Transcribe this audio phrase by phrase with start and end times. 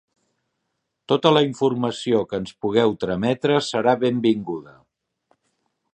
[1.13, 4.75] Tota la informació que ens pugueu trametre serà benvinguda.